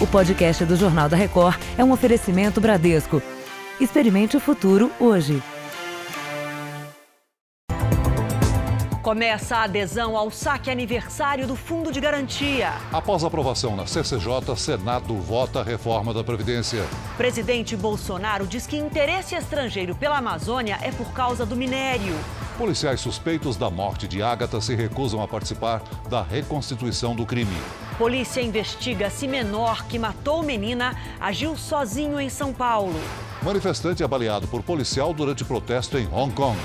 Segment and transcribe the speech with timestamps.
[0.00, 3.22] O podcast do Jornal da Record é um oferecimento Bradesco.
[3.78, 5.42] Experimente o futuro hoje.
[9.02, 12.72] Começa a adesão ao saque aniversário do Fundo de Garantia.
[12.90, 16.82] Após aprovação na CCJ, Senado vota a reforma da Previdência.
[17.18, 22.14] Presidente Bolsonaro diz que interesse estrangeiro pela Amazônia é por causa do minério.
[22.56, 27.56] Policiais suspeitos da morte de Ágata se recusam a participar da reconstituição do crime.
[28.00, 32.98] Polícia investiga se menor que matou menina agiu sozinho em São Paulo.
[33.42, 34.08] Manifestante é
[34.50, 36.56] por policial durante protesto em Hong Kong.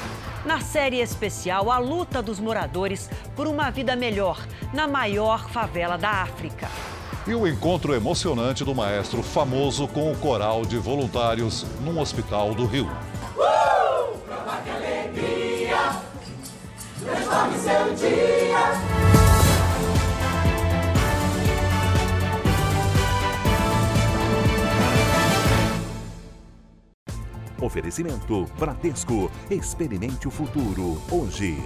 [0.45, 6.09] Na série especial, a luta dos moradores por uma vida melhor na maior favela da
[6.09, 6.69] África.
[7.27, 12.65] E o encontro emocionante do maestro famoso com o coral de voluntários num hospital do
[12.65, 12.89] Rio.
[13.35, 14.15] Uh!
[17.03, 19.24] transforme seu dia.
[27.61, 29.31] Oferecimento Bradesco.
[29.49, 31.57] Experimente o futuro hoje.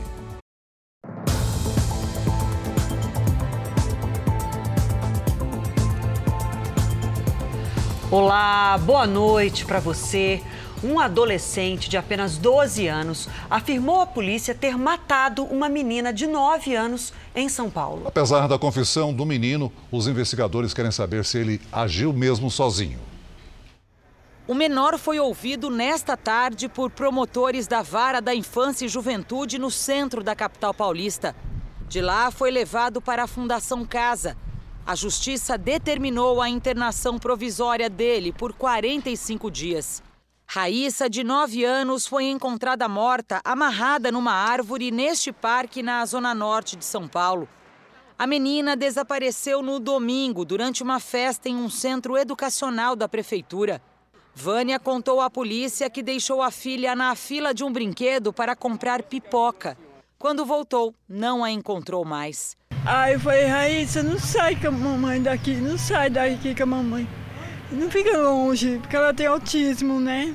[8.12, 10.42] Olá, boa noite para você
[10.84, 16.74] um adolescente de apenas 12 anos afirmou à polícia ter matado uma menina de 9
[16.74, 18.04] anos em São Paulo.
[18.06, 23.00] Apesar da confissão do menino, os investigadores querem saber se ele agiu mesmo sozinho.
[24.50, 29.70] O menor foi ouvido nesta tarde por promotores da Vara da Infância e Juventude no
[29.70, 31.36] centro da capital paulista.
[31.88, 34.36] De lá foi levado para a Fundação Casa.
[34.88, 40.02] A justiça determinou a internação provisória dele por 45 dias.
[40.48, 46.76] Raíssa, de 9 anos, foi encontrada morta, amarrada numa árvore neste parque na zona norte
[46.76, 47.48] de São Paulo.
[48.18, 53.80] A menina desapareceu no domingo durante uma festa em um centro educacional da prefeitura.
[54.42, 59.04] Vânia contou à polícia que deixou a filha na fila de um brinquedo para comprar
[59.04, 59.78] pipoca.
[60.18, 62.56] Quando voltou, não a encontrou mais.
[62.86, 66.66] Aí eu falei, Raíssa, não sai com a mamãe daqui, não sai daqui com a
[66.66, 67.06] mamãe.
[67.70, 70.34] Não fica longe, porque ela tem autismo, né?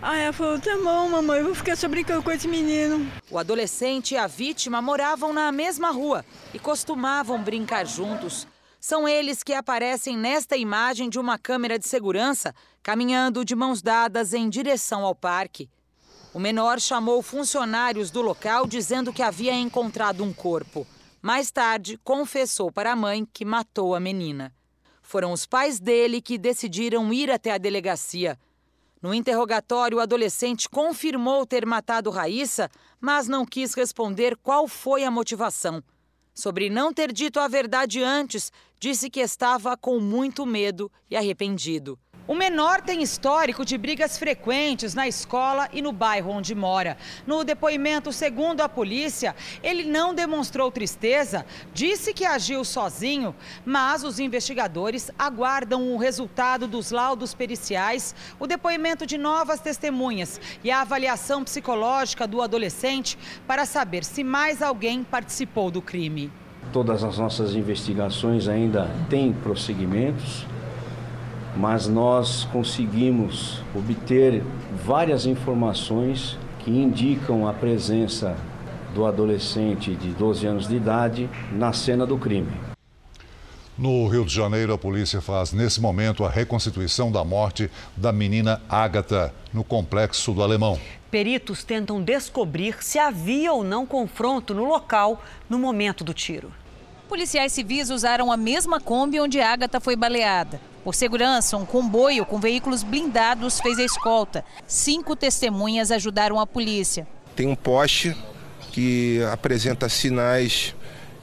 [0.00, 3.06] Aí ela falou, tá bom, mamãe, eu vou ficar só brincando com esse menino.
[3.30, 8.48] O adolescente e a vítima moravam na mesma rua e costumavam brincar juntos.
[8.88, 12.54] São eles que aparecem nesta imagem de uma câmera de segurança,
[12.84, 15.68] caminhando de mãos dadas em direção ao parque.
[16.32, 20.86] O menor chamou funcionários do local dizendo que havia encontrado um corpo.
[21.20, 24.54] Mais tarde, confessou para a mãe que matou a menina.
[25.02, 28.38] Foram os pais dele que decidiram ir até a delegacia.
[29.02, 32.70] No interrogatório, o adolescente confirmou ter matado Raíssa,
[33.00, 35.82] mas não quis responder qual foi a motivação.
[36.38, 41.98] Sobre não ter dito a verdade antes, disse que estava com muito medo e arrependido.
[42.28, 46.96] O menor tem histórico de brigas frequentes na escola e no bairro onde mora.
[47.24, 53.32] No depoimento, segundo a polícia, ele não demonstrou tristeza, disse que agiu sozinho,
[53.64, 60.70] mas os investigadores aguardam o resultado dos laudos periciais, o depoimento de novas testemunhas e
[60.70, 63.16] a avaliação psicológica do adolescente
[63.46, 66.32] para saber se mais alguém participou do crime.
[66.72, 70.44] Todas as nossas investigações ainda têm prosseguimentos
[71.56, 74.42] mas nós conseguimos obter
[74.84, 78.36] várias informações que indicam a presença
[78.94, 82.52] do adolescente de 12 anos de idade na cena do crime.
[83.78, 88.62] No Rio de Janeiro, a polícia faz nesse momento a reconstituição da morte da menina
[88.70, 90.80] Ágata, no complexo do Alemão.
[91.10, 96.50] Peritos tentam descobrir se havia ou não confronto no local no momento do tiro.
[97.08, 100.60] Policiais civis usaram a mesma Kombi onde Ágata foi baleada.
[100.82, 104.44] Por segurança, um comboio com veículos blindados fez a escolta.
[104.66, 107.06] Cinco testemunhas ajudaram a polícia.
[107.34, 108.16] Tem um poste
[108.72, 110.74] que apresenta sinais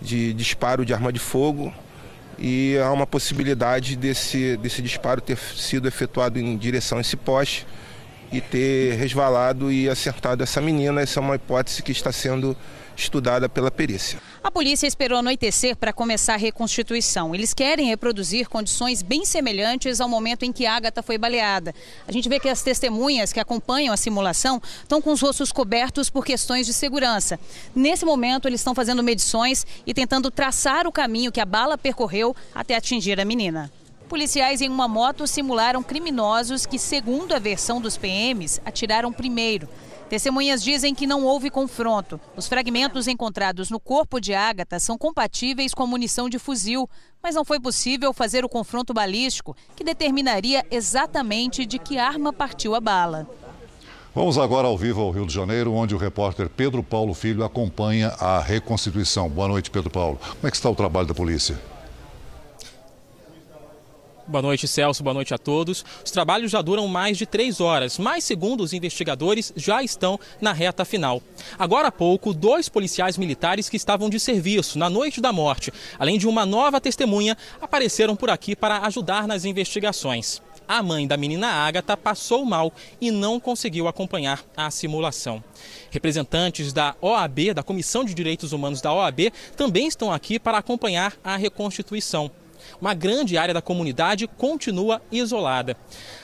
[0.01, 1.73] de disparo de arma de fogo
[2.39, 7.67] e há uma possibilidade desse, desse disparo ter sido efetuado em direção a esse poste
[8.33, 11.01] e ter resvalado e acertado essa menina.
[11.01, 12.57] Essa é uma hipótese que está sendo
[12.95, 14.19] estudada pela perícia.
[14.43, 17.33] A polícia esperou anoitecer para começar a reconstituição.
[17.33, 21.73] Eles querem reproduzir condições bem semelhantes ao momento em que Agatha foi baleada.
[22.07, 26.09] A gente vê que as testemunhas que acompanham a simulação estão com os rostos cobertos
[26.09, 27.39] por questões de segurança.
[27.75, 32.35] Nesse momento, eles estão fazendo medições e tentando traçar o caminho que a bala percorreu
[32.53, 33.71] até atingir a menina.
[34.13, 39.67] Policiais em uma moto simularam criminosos que, segundo a versão dos PMs, atiraram primeiro.
[40.07, 42.21] Testemunhas dizem que não houve confronto.
[42.37, 46.87] Os fragmentos encontrados no corpo de Ágata são compatíveis com munição de fuzil,
[47.23, 52.75] mas não foi possível fazer o confronto balístico que determinaria exatamente de que arma partiu
[52.75, 53.27] a bala.
[54.13, 58.09] Vamos agora ao vivo ao Rio de Janeiro, onde o repórter Pedro Paulo Filho acompanha
[58.19, 59.27] a reconstituição.
[59.27, 60.19] Boa noite, Pedro Paulo.
[60.19, 61.72] Como é que está o trabalho da polícia?
[64.25, 65.03] Boa noite, Celso.
[65.03, 65.83] Boa noite a todos.
[66.03, 70.53] Os trabalhos já duram mais de três horas, mas, segundo os investigadores, já estão na
[70.53, 71.21] reta final.
[71.59, 76.17] Agora há pouco, dois policiais militares que estavam de serviço na noite da morte, além
[76.17, 80.41] de uma nova testemunha, apareceram por aqui para ajudar nas investigações.
[80.65, 82.71] A mãe da menina Ágata passou mal
[83.01, 85.43] e não conseguiu acompanhar a simulação.
[85.91, 91.13] Representantes da OAB, da Comissão de Direitos Humanos da OAB, também estão aqui para acompanhar
[91.21, 92.31] a reconstituição
[92.83, 95.77] uma grande área da comunidade continua isolada.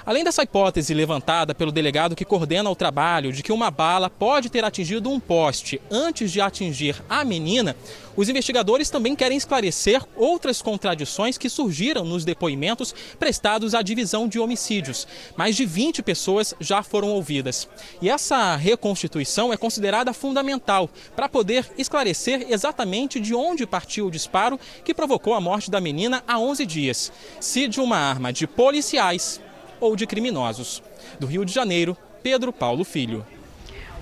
[0.06, 4.50] Além dessa hipótese levantada pelo delegado que coordena o trabalho de que uma bala pode
[4.50, 7.78] ter atingido um poste antes de atingir a menina,
[8.20, 14.38] os investigadores também querem esclarecer outras contradições que surgiram nos depoimentos prestados à divisão de
[14.38, 15.08] homicídios.
[15.38, 17.70] Mais de 20 pessoas já foram ouvidas.
[18.02, 24.60] E essa reconstituição é considerada fundamental para poder esclarecer exatamente de onde partiu o disparo
[24.84, 27.14] que provocou a morte da menina há 11 dias.
[27.40, 29.40] Se de uma arma de policiais
[29.80, 30.84] ou de criminosos.
[31.22, 33.26] Do Rio de Janeiro, Pedro Paulo Filho.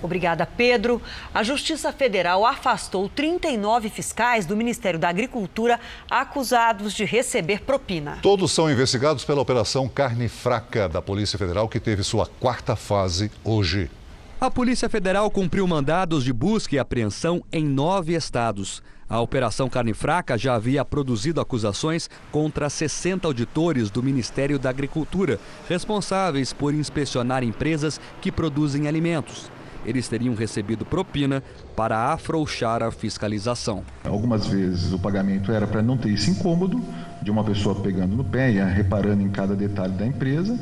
[0.01, 1.01] Obrigada, Pedro.
[1.33, 5.79] A Justiça Federal afastou 39 fiscais do Ministério da Agricultura
[6.09, 8.19] acusados de receber propina.
[8.21, 13.31] Todos são investigados pela Operação Carne Fraca da Polícia Federal, que teve sua quarta fase
[13.43, 13.89] hoje.
[14.39, 18.83] A Polícia Federal cumpriu mandados de busca e apreensão em nove estados.
[19.09, 25.39] A Operação Carne Fraca já havia produzido acusações contra 60 auditores do Ministério da Agricultura,
[25.67, 29.49] responsáveis por inspecionar empresas que produzem alimentos
[29.87, 31.41] eles teriam recebido propina
[31.75, 33.83] para afrouxar a fiscalização.
[34.03, 36.83] Algumas vezes o pagamento era para não ter esse incômodo
[37.21, 40.59] de uma pessoa pegando no pé e reparando em cada detalhe da empresa.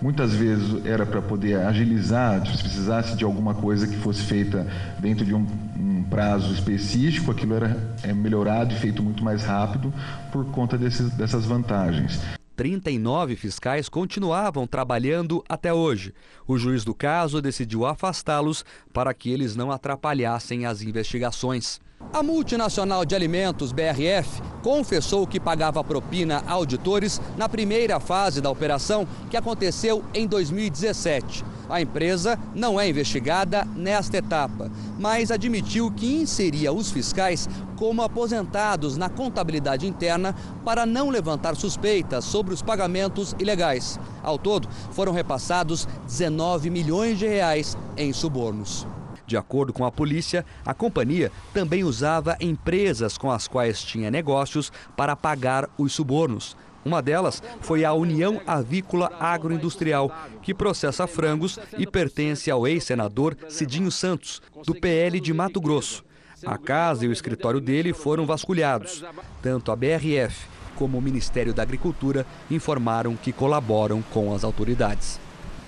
[0.00, 4.66] Muitas vezes era para poder agilizar, se precisasse de alguma coisa que fosse feita
[4.98, 5.46] dentro de um,
[5.78, 9.92] um prazo específico, aquilo era é, melhorado e feito muito mais rápido
[10.30, 12.20] por conta dessas vantagens.
[12.56, 16.14] 39 fiscais continuavam trabalhando até hoje.
[16.46, 21.80] O juiz do caso decidiu afastá-los para que eles não atrapalhassem as investigações.
[22.16, 28.50] A multinacional de alimentos BRF confessou que pagava propina a auditores na primeira fase da
[28.50, 31.44] operação, que aconteceu em 2017.
[31.68, 38.96] A empresa não é investigada nesta etapa, mas admitiu que inseria os fiscais como aposentados
[38.96, 40.34] na contabilidade interna
[40.64, 44.00] para não levantar suspeitas sobre os pagamentos ilegais.
[44.22, 48.86] Ao todo, foram repassados 19 milhões de reais em subornos.
[49.26, 54.72] De acordo com a polícia, a companhia também usava empresas com as quais tinha negócios
[54.96, 56.56] para pagar os subornos.
[56.84, 60.08] Uma delas foi a União Avícola Agroindustrial,
[60.40, 66.04] que processa frangos e pertence ao ex-senador Cidinho Santos, do PL de Mato Grosso.
[66.44, 69.04] A casa e o escritório dele foram vasculhados.
[69.42, 70.46] Tanto a BRF
[70.76, 75.18] como o Ministério da Agricultura informaram que colaboram com as autoridades.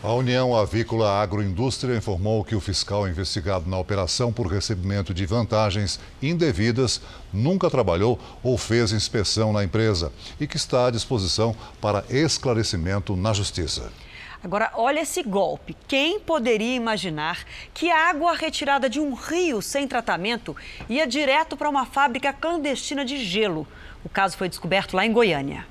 [0.00, 5.98] A União Avícola Agroindústria informou que o fiscal investigado na operação por recebimento de vantagens
[6.22, 7.00] indevidas
[7.32, 13.32] nunca trabalhou ou fez inspeção na empresa e que está à disposição para esclarecimento na
[13.32, 13.92] Justiça.
[14.40, 15.76] Agora, olha esse golpe.
[15.88, 20.54] Quem poderia imaginar que a água retirada de um rio sem tratamento
[20.88, 23.66] ia direto para uma fábrica clandestina de gelo?
[24.04, 25.66] O caso foi descoberto lá em Goiânia.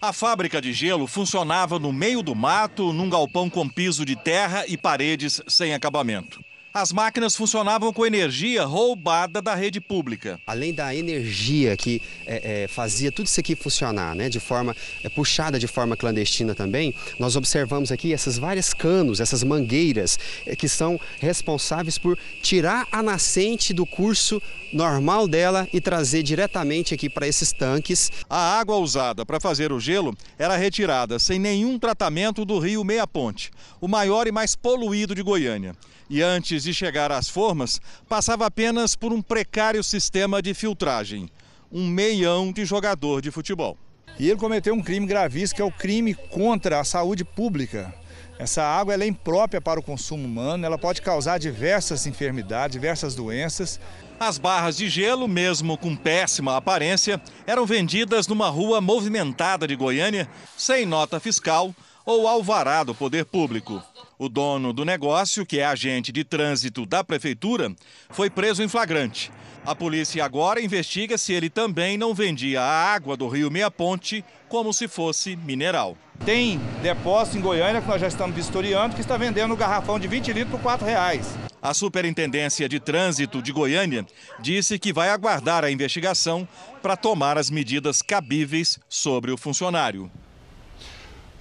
[0.00, 4.64] A fábrica de gelo funcionava no meio do mato, num galpão com piso de terra
[4.68, 6.40] e paredes sem acabamento.
[6.72, 10.38] As máquinas funcionavam com energia roubada da rede pública.
[10.46, 15.08] Além da energia que é, é, fazia tudo isso aqui funcionar, né, de forma é,
[15.08, 20.68] puxada de forma clandestina também, nós observamos aqui essas várias canos, essas mangueiras é, que
[20.68, 27.26] são responsáveis por tirar a nascente do curso normal dela e trazer diretamente aqui para
[27.26, 28.12] esses tanques.
[28.28, 33.06] A água usada para fazer o gelo era retirada sem nenhum tratamento do rio Meia
[33.06, 35.74] Ponte, o maior e mais poluído de Goiânia.
[36.10, 41.28] E antes de chegar às formas, passava apenas por um precário sistema de filtragem.
[41.70, 43.76] Um meião de jogador de futebol.
[44.18, 47.94] E ele cometeu um crime gravíssimo, que é o crime contra a saúde pública.
[48.38, 53.80] Essa água é imprópria para o consumo humano, ela pode causar diversas enfermidades, diversas doenças.
[54.18, 60.28] As barras de gelo, mesmo com péssima aparência, eram vendidas numa rua movimentada de Goiânia,
[60.56, 61.74] sem nota fiscal
[62.06, 63.82] ou alvará do poder público.
[64.18, 67.72] O dono do negócio, que é agente de trânsito da prefeitura,
[68.10, 69.30] foi preso em flagrante.
[69.64, 74.24] A polícia agora investiga se ele também não vendia a água do rio Meia Ponte
[74.48, 75.96] como se fosse mineral.
[76.24, 80.08] Tem depósito em Goiânia que nós já estamos vistoriando que está vendendo um garrafão de
[80.08, 81.38] 20 litros por 4 reais.
[81.62, 84.04] A Superintendência de Trânsito de Goiânia
[84.40, 86.46] disse que vai aguardar a investigação
[86.82, 90.10] para tomar as medidas cabíveis sobre o funcionário.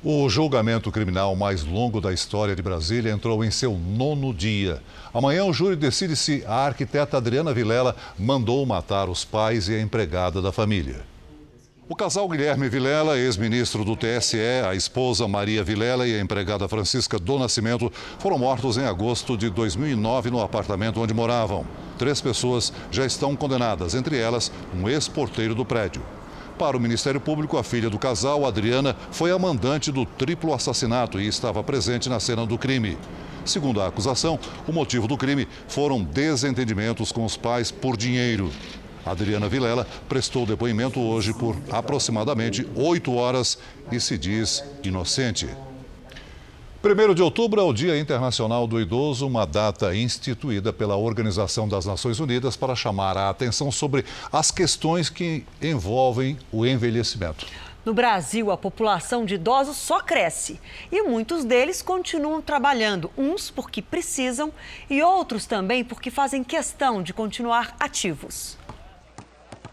[0.09, 4.81] O julgamento criminal mais longo da história de Brasília entrou em seu nono dia.
[5.13, 9.81] Amanhã o júri decide se a arquiteta Adriana Vilela mandou matar os pais e a
[9.81, 11.01] empregada da família.
[11.89, 17.19] O casal Guilherme Vilela, ex-ministro do TSE, a esposa Maria Vilela e a empregada Francisca
[17.19, 21.67] do Nascimento foram mortos em agosto de 2009 no apartamento onde moravam.
[21.97, 26.01] Três pessoas já estão condenadas, entre elas um ex-porteiro do prédio.
[26.57, 31.19] Para o Ministério Público, a filha do casal, Adriana, foi a mandante do triplo assassinato
[31.19, 32.97] e estava presente na cena do crime.
[33.45, 38.51] Segundo a acusação, o motivo do crime foram desentendimentos com os pais por dinheiro.
[39.05, 43.57] Adriana Vilela prestou depoimento hoje por aproximadamente oito horas
[43.91, 45.47] e se diz inocente.
[46.83, 51.87] 1 de outubro é o Dia Internacional do Idoso, uma data instituída pela Organização das
[51.87, 57.47] Nações Unidas para chamar a atenção sobre as questões que envolvem o envelhecimento.
[57.83, 60.59] No Brasil, a população de idosos só cresce
[60.91, 64.53] e muitos deles continuam trabalhando, uns porque precisam
[64.87, 68.55] e outros também porque fazem questão de continuar ativos.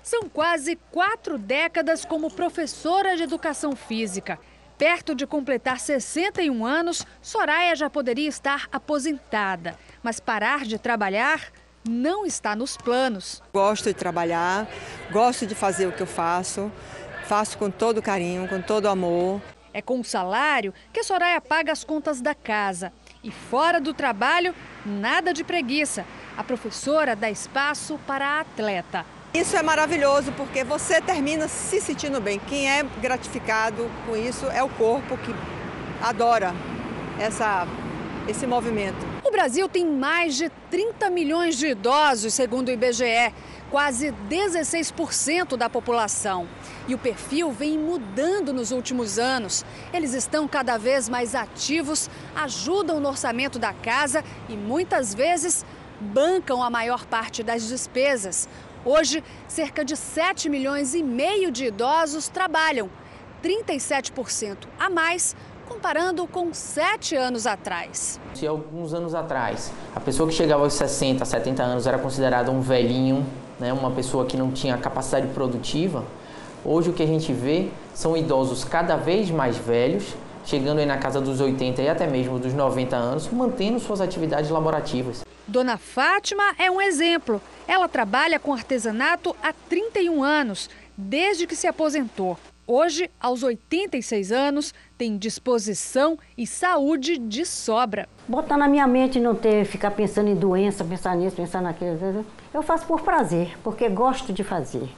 [0.03, 4.39] São quase quatro décadas como professora de educação física.
[4.85, 11.41] Perto de completar 61 anos, Soraya já poderia estar aposentada, mas parar de trabalhar
[11.89, 13.43] não está nos planos.
[13.51, 14.69] Gosto de trabalhar,
[15.11, 16.71] gosto de fazer o que eu faço,
[17.25, 19.41] faço com todo carinho, com todo amor.
[19.73, 22.93] É com o salário que a Soraya paga as contas da casa.
[23.23, 26.05] E fora do trabalho, nada de preguiça.
[26.37, 29.07] A professora dá espaço para a atleta.
[29.35, 32.39] Isso é maravilhoso porque você termina se sentindo bem.
[32.39, 35.35] Quem é gratificado com isso é o corpo que
[36.01, 36.55] adora
[37.19, 37.67] essa,
[38.29, 39.05] esse movimento.
[39.25, 43.35] O Brasil tem mais de 30 milhões de idosos, segundo o IBGE,
[43.73, 46.47] quase 16% da população.
[46.87, 49.65] E o perfil vem mudando nos últimos anos.
[49.93, 55.67] Eles estão cada vez mais ativos, ajudam no orçamento da casa e muitas vezes
[56.01, 58.49] bancam a maior parte das despesas.
[58.85, 62.91] Hoje, cerca de 7 milhões e meio de idosos trabalham,
[63.43, 65.35] 37% a mais
[65.67, 68.21] comparando com sete anos atrás.
[68.35, 72.61] Se alguns anos atrás a pessoa que chegava aos 60, 70 anos era considerada um
[72.61, 73.25] velhinho,
[73.59, 76.05] né, uma pessoa que não tinha capacidade produtiva,
[76.63, 80.15] hoje o que a gente vê são idosos cada vez mais velhos,
[80.45, 84.51] chegando aí na casa dos 80 e até mesmo dos 90 anos, mantendo suas atividades
[84.51, 85.25] laborativas.
[85.47, 87.41] Dona Fátima é um exemplo.
[87.69, 92.39] Ela trabalha com artesanato há 31 anos, desde que se aposentou.
[92.67, 98.09] Hoje, aos 86 anos, tem disposição e saúde de sobra.
[98.27, 102.25] Botar na minha mente não ter, ficar pensando em doença, pensar nisso, pensar naquilo.
[102.55, 104.89] Eu faço por prazer, porque gosto de fazer.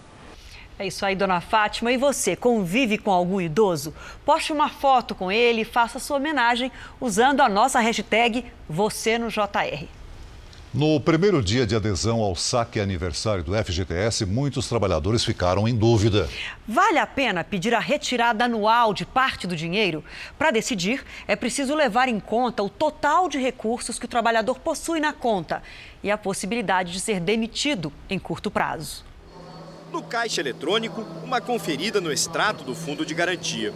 [0.79, 1.91] É isso aí, dona Fátima.
[1.91, 3.95] E você, convive com algum idoso?
[4.27, 9.29] Poste uma foto com ele e faça sua homenagem usando a nossa hashtag Você no
[9.29, 9.87] JR.
[10.75, 16.29] No primeiro dia de adesão ao saque aniversário do FGTS, muitos trabalhadores ficaram em dúvida.
[16.69, 20.05] Vale a pena pedir a retirada anual de parte do dinheiro?
[20.37, 25.01] Para decidir, é preciso levar em conta o total de recursos que o trabalhador possui
[25.01, 25.63] na conta
[26.03, 29.03] e a possibilidade de ser demitido em curto prazo.
[29.97, 33.73] No caixa eletrônico, uma conferida no extrato do fundo de garantia.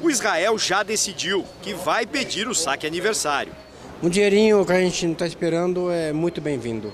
[0.00, 3.52] O Israel já decidiu que vai pedir o saque aniversário.
[4.00, 6.92] Um dinheirinho que a gente não está esperando é muito bem-vindo.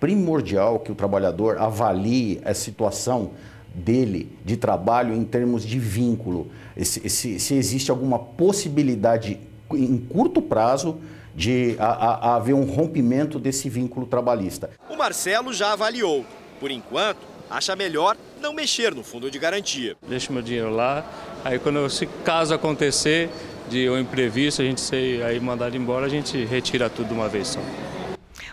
[0.00, 3.32] Primordial que o trabalhador avalie a situação
[3.74, 6.50] dele de trabalho em termos de vínculo,
[6.82, 9.38] se, se, se existe alguma possibilidade
[9.70, 10.98] em curto prazo
[11.34, 14.70] de a, a, a haver um rompimento desse vínculo trabalhista.
[14.88, 16.24] O Marcelo já avaliou.
[16.58, 17.18] Por enquanto,
[17.50, 19.94] acha melhor não mexer no fundo de garantia.
[20.08, 21.04] Deixo meu dinheiro lá,
[21.44, 23.28] aí quando se caso acontecer
[23.68, 27.28] de um imprevisto, a gente ser aí mandado embora, a gente retira tudo de uma
[27.28, 27.60] vez só.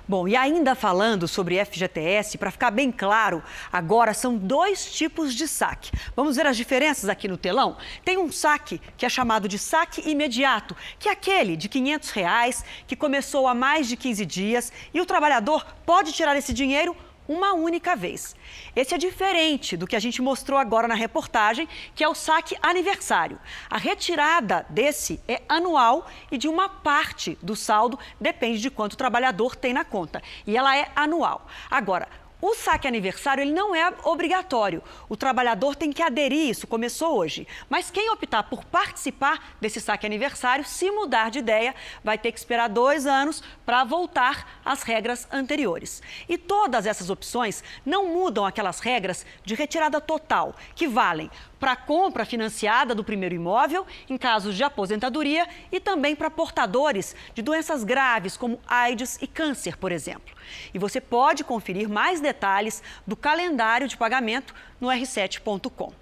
[0.06, 3.42] Bom, e ainda falando sobre FGTS, para ficar bem claro,
[3.72, 5.92] agora são dois tipos de saque.
[6.14, 7.78] Vamos ver as diferenças aqui no telão?
[8.04, 12.66] Tem um saque que é chamado de saque imediato, que é aquele de 500 reais,
[12.86, 16.94] que começou há mais de 15 dias e o trabalhador pode tirar esse dinheiro
[17.28, 18.36] uma única vez.
[18.76, 22.56] Esse é diferente do que a gente mostrou agora na reportagem, que é o saque
[22.62, 23.40] aniversário.
[23.70, 28.98] A retirada desse é anual e de uma parte do saldo depende de quanto o
[28.98, 30.22] trabalhador tem na conta.
[30.46, 31.48] E ela é anual.
[31.70, 32.08] Agora,
[32.44, 34.84] o saque aniversário ele não é obrigatório.
[35.08, 37.48] O trabalhador tem que aderir, isso começou hoje.
[37.70, 41.74] Mas quem optar por participar desse saque aniversário, se mudar de ideia,
[42.04, 46.02] vai ter que esperar dois anos para voltar às regras anteriores.
[46.28, 51.32] E todas essas opções não mudam aquelas regras de retirada total, que valem
[51.64, 57.42] para compra financiada do primeiro imóvel, em casos de aposentadoria, e também para portadores de
[57.42, 60.36] doenças graves, como AIDS e câncer, por exemplo.
[60.74, 65.94] E você pode conferir mais detalhes do calendário de pagamento no r7.com.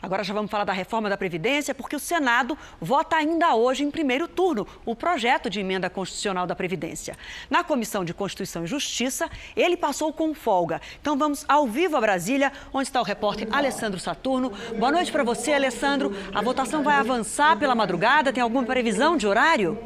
[0.00, 3.90] Agora já vamos falar da reforma da Previdência, porque o Senado vota ainda hoje, em
[3.90, 7.16] primeiro turno, o projeto de emenda constitucional da Previdência.
[7.48, 10.80] Na Comissão de Constituição e Justiça, ele passou com folga.
[11.00, 14.52] Então vamos ao vivo a Brasília, onde está o repórter Alessandro Saturno.
[14.78, 16.14] Boa noite para você, Alessandro.
[16.34, 18.32] A votação vai avançar pela madrugada?
[18.32, 19.78] Tem alguma previsão de horário?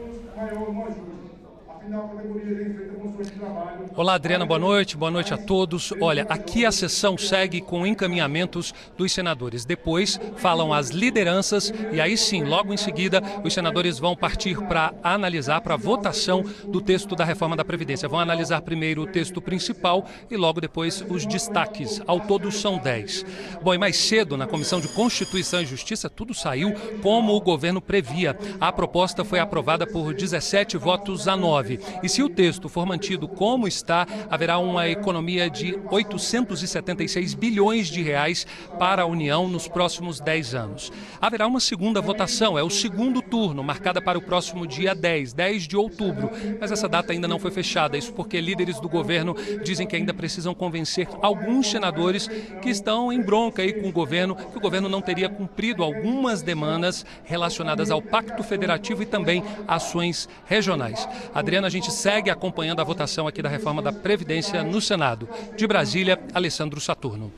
[3.95, 5.93] Olá, Adriana, boa noite, boa noite a todos.
[6.01, 9.67] Olha, aqui a sessão segue com encaminhamentos dos senadores.
[9.67, 14.95] Depois falam as lideranças e aí sim, logo em seguida, os senadores vão partir para
[15.03, 18.09] analisar, para votação do texto da reforma da Previdência.
[18.09, 22.01] Vão analisar primeiro o texto principal e logo depois os destaques.
[22.07, 23.27] Ao todo são 10.
[23.63, 27.81] Bom, e mais cedo, na Comissão de Constituição e Justiça, tudo saiu como o governo
[27.81, 28.37] previa.
[28.59, 31.74] A proposta foi aprovada por 17 votos a 9.
[32.03, 38.03] E se o texto for mantido como está, haverá uma economia de 876 bilhões de
[38.03, 38.47] reais
[38.79, 40.93] para a União nos próximos 10 anos.
[41.21, 45.69] Haverá uma segunda votação, é o segundo turno, marcada para o próximo dia 10, 10
[45.69, 46.31] de outubro.
[46.61, 50.15] Mas essa data ainda não foi fechada, isso porque líderes do governo dizem que ainda
[50.15, 52.29] precisam convencer alguns senadores
[52.61, 56.43] que estão em bronca aí com o governo, que o governo não teria cumprido algumas
[56.43, 61.09] demandas relacionadas ao Pacto Federativo e também ações regionais.
[61.35, 65.29] Adriana a gente segue acompanhando a votação aqui da reforma da Previdência no Senado.
[65.57, 67.33] De Brasília, Alessandro Saturno.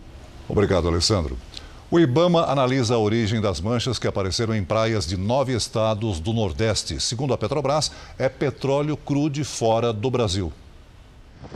[0.48, 1.36] Obrigado, Alessandro.
[1.88, 6.32] O Ibama analisa a origem das manchas que apareceram em praias de nove estados do
[6.32, 7.00] Nordeste.
[7.00, 10.52] Segundo a Petrobras, é petróleo cru de fora do Brasil.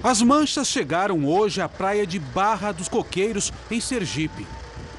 [0.04, 4.46] As manchas chegaram hoje à praia de Barra dos Coqueiros, em Sergipe.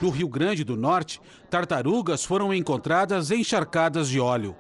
[0.02, 4.56] No Rio Grande do Norte, tartarugas foram encontradas encharcadas de óleo.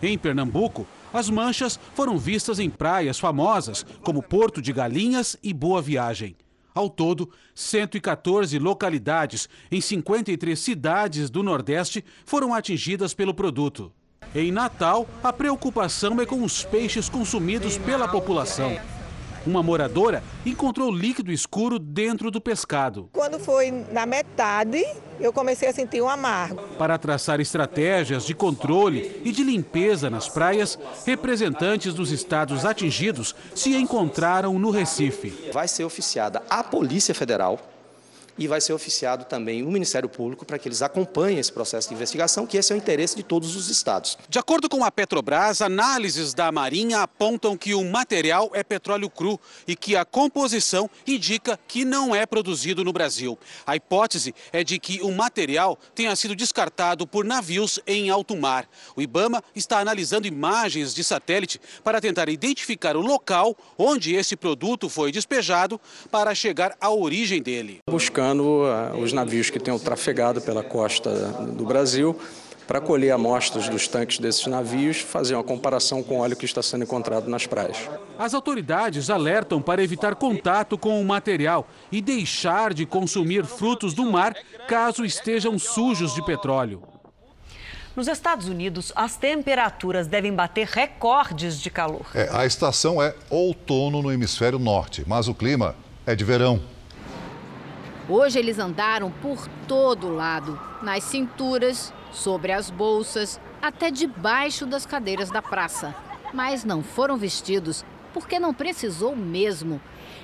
[0.00, 5.80] Em Pernambuco, as manchas foram vistas em praias famosas como Porto de Galinhas e Boa
[5.80, 6.36] Viagem.
[6.74, 13.92] Ao todo, 114 localidades em 53 cidades do Nordeste foram atingidas pelo produto.
[14.34, 18.76] Em Natal, a preocupação é com os peixes consumidos pela população.
[19.46, 23.10] Uma moradora encontrou líquido escuro dentro do pescado.
[23.12, 24.82] Quando foi na metade,
[25.20, 26.62] eu comecei a sentir um amargo.
[26.78, 33.74] Para traçar estratégias de controle e de limpeza nas praias, representantes dos estados atingidos se
[33.76, 35.50] encontraram no Recife.
[35.52, 37.58] Vai ser oficiada a Polícia Federal
[38.38, 41.94] e vai ser oficiado também o Ministério Público para que eles acompanhem esse processo de
[41.94, 44.18] investigação, que esse é o interesse de todos os estados.
[44.28, 49.38] De acordo com a Petrobras, análises da Marinha apontam que o material é petróleo cru
[49.66, 53.38] e que a composição indica que não é produzido no Brasil.
[53.66, 58.68] A hipótese é de que o material tenha sido descartado por navios em alto mar.
[58.96, 64.88] O Ibama está analisando imagens de satélite para tentar identificar o local onde esse produto
[64.88, 67.78] foi despejado para chegar à origem dele.
[67.88, 72.18] Buscando uh, os navios que tenham trafegado pela costa do Brasil
[72.66, 76.62] para colher amostras dos tanques desses navios, fazer uma comparação com o óleo que está
[76.62, 77.76] sendo encontrado nas praias.
[78.18, 84.10] As autoridades alertam para evitar contato com o material e deixar de consumir frutos do
[84.10, 84.34] mar
[84.68, 86.82] caso estejam sujos de petróleo.
[87.94, 92.06] Nos Estados Unidos, as temperaturas devem bater recordes de calor.
[92.12, 96.60] É, a estação é outono no hemisfério norte, mas o clima é de verão.
[98.08, 105.30] Hoje eles andaram por todo lado, nas cinturas, sobre as bolsas, até debaixo das cadeiras
[105.30, 105.94] da praça.
[106.32, 109.80] Mas não foram vestidos porque não precisou mesmo.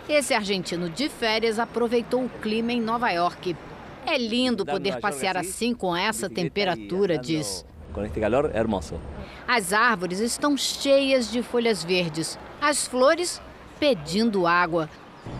[0.06, 3.56] Esse argentino de férias aproveitou o clima em Nova York.
[4.06, 7.64] É lindo poder passear assim com essa temperatura, diz.
[7.94, 9.00] Com este calor, é hermoso.
[9.48, 13.40] As árvores estão cheias de folhas verdes, as flores
[13.78, 14.88] pedindo água.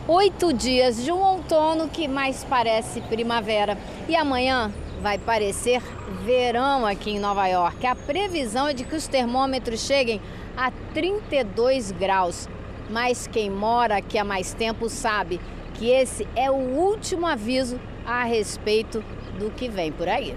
[0.09, 3.79] Oito dias de um outono que mais parece primavera.
[4.09, 5.81] E amanhã vai parecer
[6.25, 7.87] verão aqui em Nova York.
[7.87, 10.21] A previsão é de que os termômetros cheguem
[10.57, 12.49] a 32 graus.
[12.91, 15.41] Mas quem mora aqui há mais tempo sabe
[15.75, 19.05] que esse é o último aviso a respeito
[19.39, 20.37] do que vem por aí.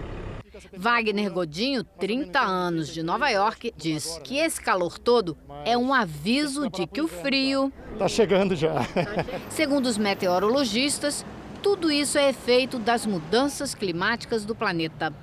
[0.75, 6.69] Wagner Godinho, 30 anos de Nova York, diz que esse calor todo é um aviso
[6.69, 7.71] de que o frio.
[7.93, 8.75] Está chegando já.
[9.49, 11.25] Segundo os meteorologistas,
[11.61, 15.13] tudo isso é efeito das mudanças climáticas do planeta.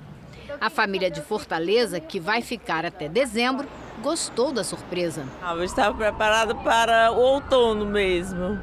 [0.59, 3.67] A família de Fortaleza, que vai ficar até dezembro,
[4.01, 5.25] gostou da surpresa.
[5.41, 8.59] Ah, eu estava preparado para o outono mesmo.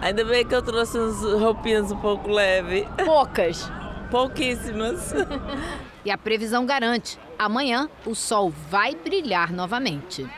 [0.00, 2.86] Ainda bem que eu trouxe umas roupinhas um pouco leves.
[3.04, 3.70] Poucas.
[4.10, 5.12] Pouquíssimas.
[6.04, 10.28] e a previsão garante: amanhã o sol vai brilhar novamente.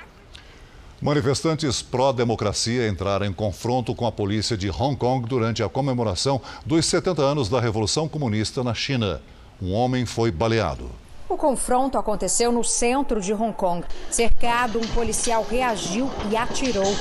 [1.00, 6.87] Manifestantes pró-democracia entraram em confronto com a polícia de Hong Kong durante a comemoração dos
[6.87, 9.20] 70 anos da Revolução Comunista na China.
[9.61, 10.88] Um homem foi baleado.
[11.28, 13.85] O confronto aconteceu no centro de Hong Kong.
[14.11, 16.94] Cercado, um policial reagiu e atirou.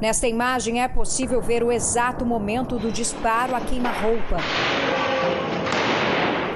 [0.00, 4.36] Nesta imagem é possível ver o exato momento do disparo a queima-roupa.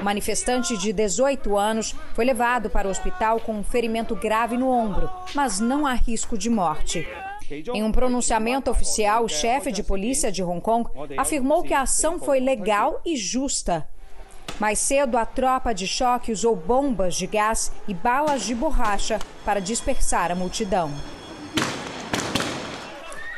[0.09, 5.11] Manifestante de 18 anos foi levado para o hospital com um ferimento grave no ombro,
[5.35, 7.07] mas não há risco de morte.
[7.75, 12.19] Em um pronunciamento oficial, o chefe de polícia de Hong Kong afirmou que a ação
[12.19, 13.87] foi legal e justa.
[14.59, 19.61] Mais cedo, a tropa de choque usou bombas de gás e balas de borracha para
[19.61, 20.91] dispersar a multidão.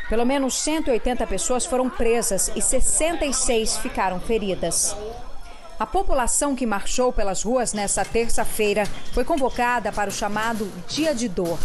[0.09, 4.97] Pelo menos 180 pessoas foram presas e 66 ficaram feridas.
[5.81, 11.27] A população que marchou pelas ruas nesta terça-feira foi convocada para o chamado Dia de
[11.27, 11.59] Dor.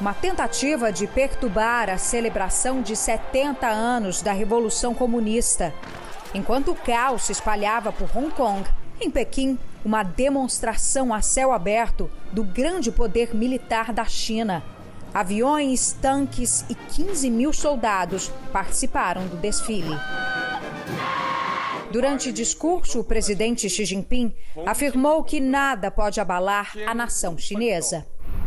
[0.00, 5.74] Uma tentativa de perturbar a celebração de 70 anos da Revolução Comunista.
[6.32, 12.08] Enquanto o caos se espalhava por Hong Kong, em Pequim, uma demonstração a céu aberto
[12.30, 14.62] do grande poder militar da China.
[15.12, 19.98] Aviões, tanques e 15 mil soldados participaram do desfile.
[21.92, 28.06] Durante discurso, o presidente Xi Jinping afirmou que nada pode abalar a nação chinesa.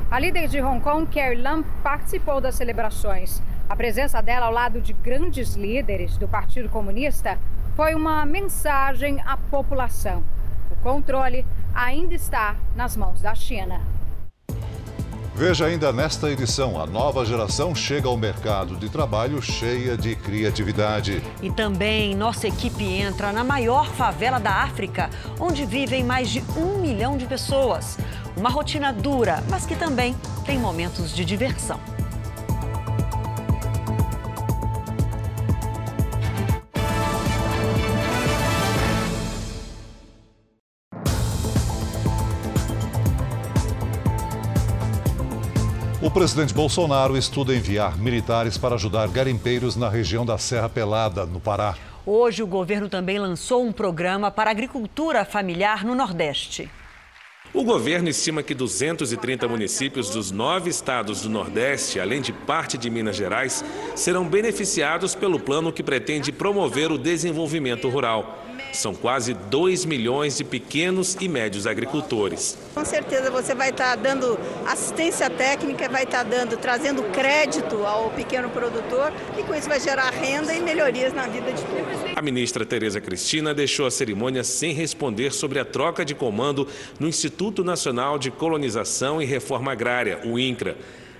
[0.09, 3.43] A líder de Hong Kong, Carrie Lam, participou das celebrações.
[3.69, 7.37] A presença dela ao lado de grandes líderes do Partido Comunista
[7.75, 10.23] foi uma mensagem à população.
[10.71, 13.79] O controle ainda está nas mãos da China.
[15.35, 21.21] Veja ainda nesta edição: a nova geração chega ao mercado de trabalho cheia de criatividade.
[21.41, 26.79] E também nossa equipe entra na maior favela da África, onde vivem mais de um
[26.79, 27.97] milhão de pessoas.
[28.37, 31.81] Uma rotina dura, mas que também tem momentos de diversão.
[46.15, 51.75] Presidente Bolsonaro estuda enviar militares para ajudar garimpeiros na região da Serra Pelada, no Pará.
[52.05, 56.69] Hoje, o governo também lançou um programa para agricultura familiar no Nordeste.
[57.53, 62.89] O governo estima que 230 municípios dos nove estados do Nordeste, além de parte de
[62.89, 68.44] Minas Gerais, serão beneficiados pelo plano que pretende promover o desenvolvimento rural.
[68.75, 72.57] São quase 2 milhões de pequenos e médios agricultores.
[72.73, 78.49] Com certeza você vai estar dando assistência técnica, vai estar dando, trazendo crédito ao pequeno
[78.49, 82.17] produtor e com isso vai gerar renda e melhorias na vida de todos.
[82.17, 86.67] A ministra Tereza Cristina deixou a cerimônia sem responder sobre a troca de comando
[86.99, 90.75] no Instituto Nacional de Colonização e Reforma Agrária, o INCRA.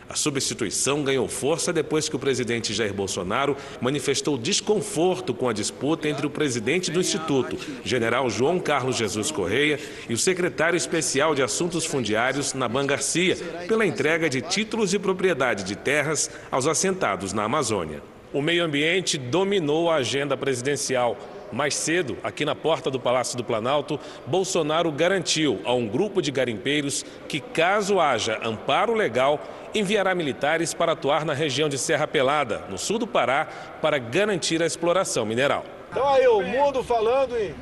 [0.07, 6.07] A substituição ganhou força depois que o presidente Jair Bolsonaro manifestou desconforto com a disputa
[6.07, 11.41] entre o presidente do Instituto, general João Carlos Jesus Correia, e o secretário especial de
[11.41, 13.35] Assuntos Fundiários, Naban Garcia,
[13.67, 18.01] pela entrega de títulos de propriedade de terras aos assentados na Amazônia.
[18.31, 21.17] O meio ambiente dominou a agenda presidencial.
[21.51, 26.31] Mais cedo, aqui na porta do Palácio do Planalto, Bolsonaro garantiu a um grupo de
[26.31, 29.39] garimpeiros que, caso haja amparo legal,
[29.73, 33.47] enviará militares para atuar na região de Serra Pelada, no sul do Pará,
[33.81, 35.65] para garantir a exploração mineral.
[35.91, 37.53] Então aí o mundo falando e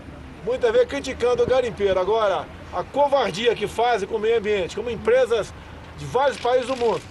[0.46, 2.00] muitas vezes criticando o garimpeiro.
[2.00, 5.54] Agora, a covardia que fazem com o meio ambiente, como empresas
[5.98, 7.02] de vários países do mundo,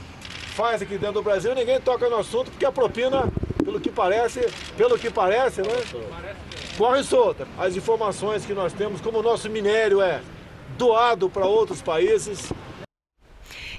[0.55, 3.29] faz aqui dentro do Brasil, ninguém toca no assunto porque a propina,
[3.65, 5.69] pelo que parece, pelo que parece, né?
[6.77, 7.47] Corre solta.
[7.59, 10.23] As informações que nós temos, como o nosso minério é
[10.79, 12.51] doado para outros países,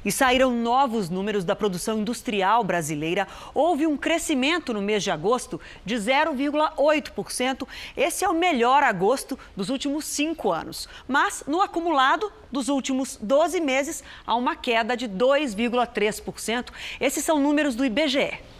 [0.05, 3.27] e saíram novos números da produção industrial brasileira.
[3.53, 7.67] Houve um crescimento no mês de agosto de 0,8%.
[7.95, 10.89] Esse é o melhor agosto dos últimos cinco anos.
[11.07, 16.69] Mas, no acumulado dos últimos 12 meses, há uma queda de 2,3%.
[16.99, 18.52] Esses são números do IBGE.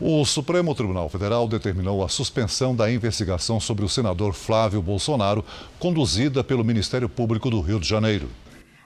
[0.00, 5.44] O Supremo Tribunal Federal determinou a suspensão da investigação sobre o senador Flávio Bolsonaro,
[5.78, 8.28] conduzida pelo Ministério Público do Rio de Janeiro.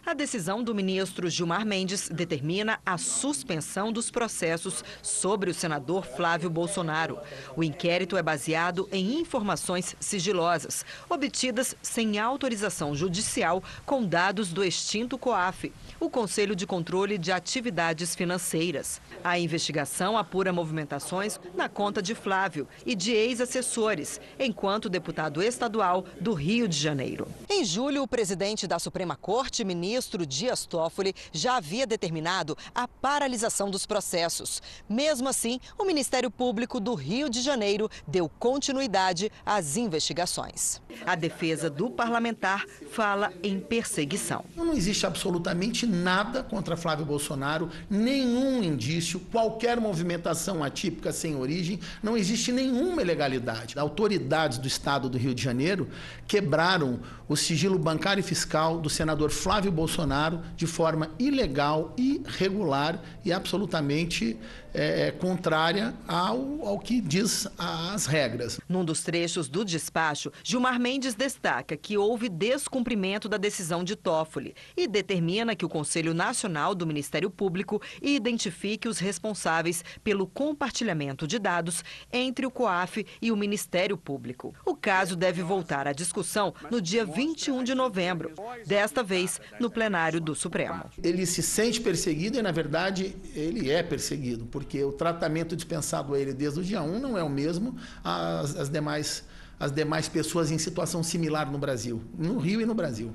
[0.09, 6.49] A decisão do ministro Gilmar Mendes determina a suspensão dos processos sobre o senador Flávio
[6.49, 7.19] Bolsonaro.
[7.55, 15.19] O inquérito é baseado em informações sigilosas, obtidas sem autorização judicial com dados do extinto
[15.19, 19.03] COAF, o Conselho de Controle de Atividades Financeiras.
[19.23, 26.33] A investigação apura movimentações na conta de Flávio e de ex-assessores, enquanto deputado estadual do
[26.33, 27.29] Rio de Janeiro.
[27.47, 32.87] Em julho, o presidente da Suprema Corte, ministro ministro Dias Toffoli já havia determinado a
[32.87, 34.63] paralisação dos processos.
[34.89, 40.81] Mesmo assim, o Ministério Público do Rio de Janeiro deu continuidade às investigações.
[41.05, 44.45] A defesa do parlamentar fala em perseguição.
[44.55, 52.17] Não existe absolutamente nada contra Flávio Bolsonaro, nenhum indício, qualquer movimentação atípica sem origem, não
[52.17, 53.77] existe nenhuma ilegalidade.
[53.77, 55.89] Autoridades do estado do Rio de Janeiro
[56.29, 63.03] quebraram o sigilo bancário e fiscal do senador Flávio Bolsonaro Bolsonaro de forma ilegal, irregular
[63.25, 64.37] e absolutamente
[64.75, 68.61] é, é, contrária ao, ao que diz as regras.
[68.69, 74.55] Num dos trechos do despacho, Gilmar Mendes destaca que houve descumprimento da decisão de Toffoli
[74.77, 81.39] e determina que o Conselho Nacional do Ministério Público identifique os responsáveis pelo compartilhamento de
[81.39, 84.55] dados entre o COAF e o Ministério Público.
[84.65, 88.33] O caso deve voltar à discussão no dia 21 de novembro,
[88.67, 90.85] desta vez no plenário do Supremo.
[91.03, 96.19] Ele se sente perseguido e, na verdade, ele é perseguido porque o tratamento dispensado a
[96.19, 99.23] ele desde o dia 1 não é o mesmo às, às demais,
[99.59, 103.13] às demais pessoas em situação similar no Brasil, no Rio e no Brasil.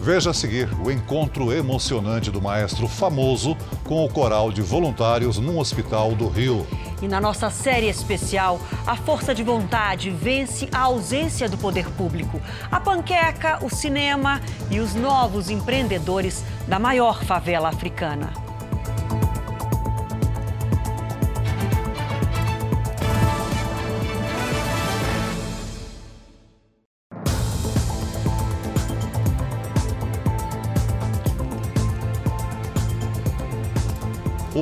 [0.00, 5.60] Veja a seguir o encontro emocionante do maestro famoso com o coral de voluntários num
[5.60, 6.66] hospital do Rio.
[7.00, 12.40] E na nossa série especial, a força de vontade vence a ausência do poder público.
[12.68, 14.40] A panqueca, o cinema
[14.72, 18.43] e os novos empreendedores da maior favela africana.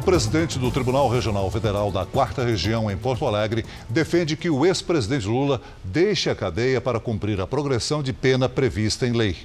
[0.03, 4.67] O presidente do Tribunal Regional Federal da Quarta Região, em Porto Alegre, defende que o
[4.67, 9.37] ex-presidente Lula deixe a cadeia para cumprir a progressão de pena prevista em lei.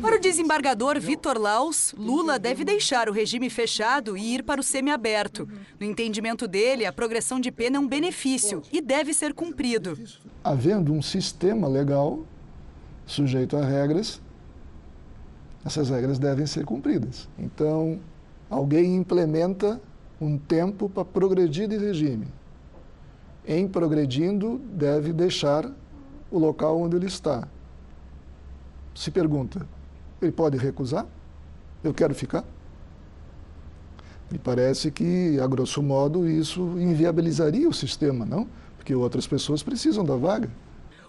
[0.00, 4.64] Para o desembargador Vitor Laus, Lula deve deixar o regime fechado e ir para o
[4.64, 5.46] semiaberto.
[5.78, 9.98] No entendimento dele, a progressão de pena é um benefício e deve ser cumprido.
[10.42, 12.24] Havendo um sistema legal
[13.04, 14.18] sujeito a regras,
[15.62, 17.28] essas regras devem ser cumpridas.
[17.38, 18.00] Então,
[18.48, 19.80] alguém implementa
[20.20, 22.26] um tempo para progredir de regime.
[23.46, 25.70] Em progredindo, deve deixar
[26.30, 27.46] o local onde ele está.
[28.94, 29.66] Se pergunta,
[30.22, 31.06] Ele pode recusar?
[31.82, 32.44] Eu quero ficar?
[34.30, 38.48] Me parece que, a grosso modo, isso inviabilizaria o sistema, não?
[38.76, 40.48] Porque outras pessoas precisam da vaga.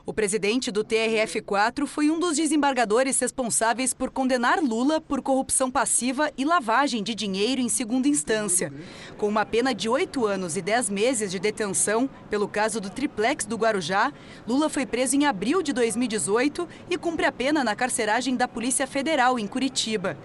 [0.07, 6.31] O presidente do TRF4 foi um dos desembargadores responsáveis por condenar Lula por corrupção passiva
[6.37, 8.71] e lavagem de dinheiro em segunda instância.
[9.17, 13.45] Com uma pena de oito anos e dez meses de detenção pelo caso do triplex
[13.45, 14.13] do Guarujá,
[14.47, 18.85] Lula foi preso em abril de 2018 e cumpre a pena na carceragem da Polícia
[18.85, 20.15] Federal em Curitiba.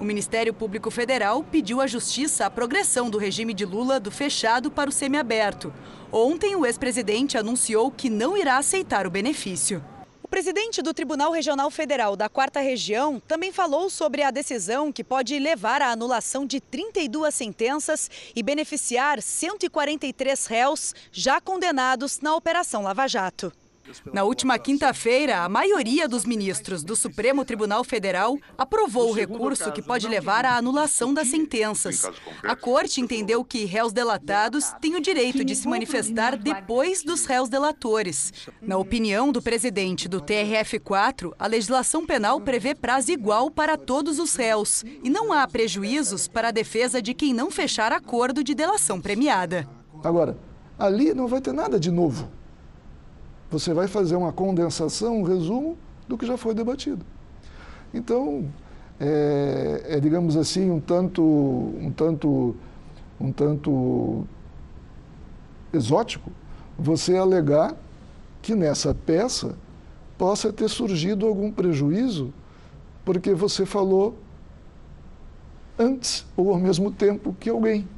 [0.00, 4.70] O Ministério Público Federal pediu à Justiça a progressão do regime de Lula do fechado
[4.70, 5.70] para o semiaberto.
[6.10, 9.84] Ontem, o ex-presidente anunciou que não irá aceitar o benefício.
[10.22, 15.04] O presidente do Tribunal Regional Federal da Quarta Região também falou sobre a decisão que
[15.04, 22.80] pode levar à anulação de 32 sentenças e beneficiar 143 réus já condenados na Operação
[22.80, 23.52] Lava Jato.
[24.12, 29.82] Na última quinta-feira, a maioria dos ministros do Supremo Tribunal Federal aprovou o recurso que
[29.82, 32.04] pode levar à anulação das sentenças.
[32.42, 37.48] A corte entendeu que réus delatados têm o direito de se manifestar depois dos réus
[37.48, 38.32] delatores.
[38.60, 44.34] Na opinião do presidente do TRF4, a legislação penal prevê prazo igual para todos os
[44.34, 49.00] réus e não há prejuízos para a defesa de quem não fechar acordo de delação
[49.00, 49.68] premiada.
[50.02, 50.36] Agora,
[50.78, 52.39] ali não vai ter nada de novo
[53.50, 57.04] você vai fazer uma condensação, um resumo do que já foi debatido.
[57.92, 58.48] Então,
[58.98, 62.54] é, é, digamos assim, um tanto, um tanto,
[63.20, 64.24] um tanto
[65.72, 66.30] exótico
[66.78, 67.74] você alegar
[68.40, 69.54] que nessa peça
[70.16, 72.32] possa ter surgido algum prejuízo
[73.04, 74.18] porque você falou
[75.78, 77.88] antes ou ao mesmo tempo que alguém.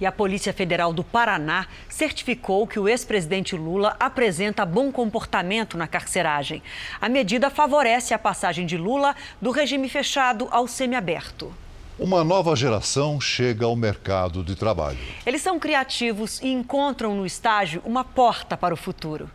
[0.00, 5.88] E a Polícia Federal do Paraná certificou que o ex-presidente Lula apresenta bom comportamento na
[5.88, 6.62] carceragem.
[7.00, 11.52] A medida favorece a passagem de Lula do regime fechado ao semiaberto.
[11.98, 14.98] Uma nova geração chega ao mercado de trabalho.
[15.26, 19.28] Eles são criativos e encontram no estágio uma porta para o futuro.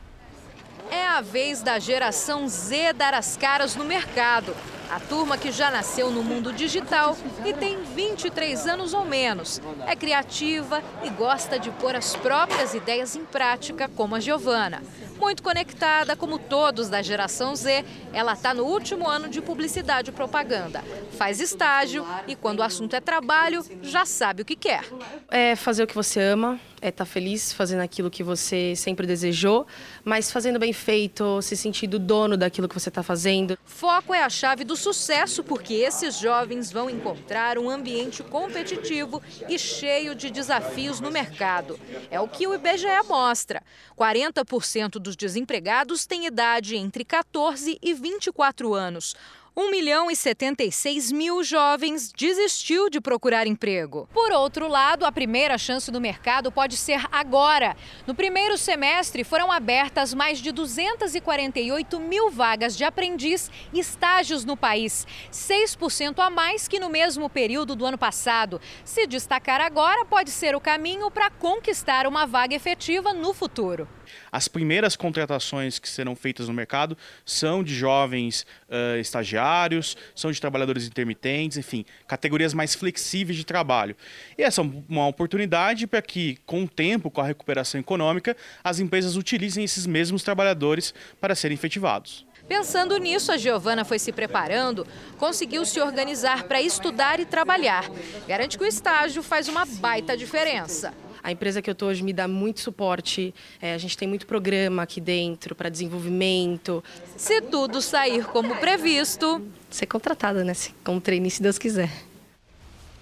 [0.89, 4.56] É a vez da geração Z dar as caras no mercado.
[4.93, 9.60] A turma que já nasceu no mundo digital e tem 23 anos ou menos.
[9.88, 14.84] É criativa e gosta de pôr as próprias ideias em prática, como a Giovana.
[15.17, 20.13] Muito conectada, como todos da geração Z, ela está no último ano de publicidade e
[20.13, 20.84] propaganda.
[21.17, 24.84] Faz estágio e, quando o assunto é trabalho, já sabe o que quer.
[25.27, 29.08] É fazer o que você ama, é estar tá feliz fazendo aquilo que você sempre
[29.08, 29.65] desejou,
[30.04, 33.58] mas fazendo bem feito, se sentindo dono daquilo que você está fazendo.
[33.63, 39.58] Foco é a chave do sucesso, porque esses jovens vão encontrar um ambiente competitivo e
[39.58, 41.80] cheio de desafios no mercado.
[42.12, 43.63] É o que o IBGE mostra.
[43.98, 49.15] 40% dos desempregados têm idade entre 14 e 24 anos.
[49.56, 54.10] 1 milhão e 76 mil jovens desistiu de procurar emprego.
[54.12, 57.78] Por outro lado, a primeira chance do mercado pode ser agora.
[58.08, 64.58] No primeiro semestre, foram abertas mais de 248 mil vagas de aprendiz e estágios no
[64.58, 68.60] país, 6% a mais que no mesmo período do ano passado.
[68.84, 73.88] Se destacar agora, pode ser o caminho para conquistar uma vaga efetiva no futuro.
[74.32, 80.39] As primeiras contratações que serão feitas no mercado são de jovens uh, estagiários, são de
[80.39, 83.96] trabalhadores intermitentes, enfim, categorias mais flexíveis de trabalho.
[84.38, 88.80] E essa é uma oportunidade para que, com o tempo, com a recuperação econômica, as
[88.80, 92.26] empresas utilizem esses mesmos trabalhadores para serem efetivados.
[92.48, 94.86] Pensando nisso, a Giovana foi se preparando,
[95.18, 97.89] conseguiu se organizar para estudar e trabalhar.
[98.28, 100.94] Garante que o estágio faz uma baita diferença.
[101.24, 103.34] A empresa que eu estou hoje me dá muito suporte.
[103.62, 106.84] É, a gente tem muito programa aqui dentro para desenvolvimento.
[107.16, 110.54] Se tudo sair como previsto, ser contratada, né?
[110.84, 111.90] Como trainee, se Deus quiser.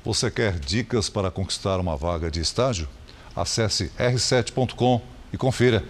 [0.06, 2.88] Você quer dicas para conquistar uma vaga de estágio?
[3.36, 5.02] Acesse r7.com
[5.34, 5.84] e confira.